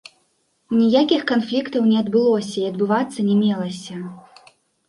[0.77, 3.95] Ніякіх канфліктаў не адбылося і адбывацца не мелася.